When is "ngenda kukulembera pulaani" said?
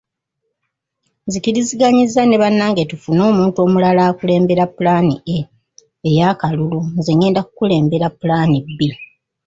7.17-8.57